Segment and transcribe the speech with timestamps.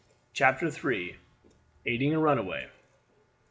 [0.33, 1.17] CHAPTER III.
[1.85, 2.69] AIDING A RUNAWAY.